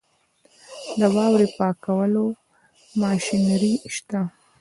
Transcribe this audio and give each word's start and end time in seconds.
د 0.99 1.01
واورې 1.15 1.47
پاکولو 1.57 2.25
ماشینري 3.01 3.73
شته؟ 3.95 4.19